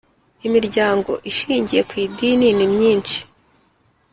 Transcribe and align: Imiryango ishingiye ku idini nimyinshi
Imiryango 0.47 1.11
ishingiye 1.31 1.81
ku 1.89 1.93
idini 2.05 2.47
nimyinshi 2.57 3.17